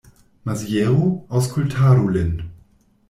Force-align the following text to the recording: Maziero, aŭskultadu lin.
Maziero, 0.49 1.03
aŭskultadu 1.41 2.09
lin. 2.17 2.33